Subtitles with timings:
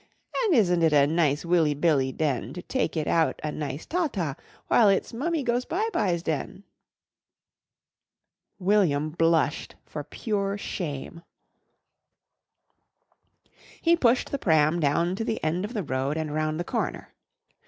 [0.43, 4.07] And isn't it a nice Willy Billy den, to take it out a nice ta
[4.07, 4.33] ta,
[4.67, 6.63] while it's mummy goes bye byes, den?"
[8.57, 11.21] William blushed for pure shame.
[13.79, 17.13] He pushed the pram down to the end of the road and round the corner.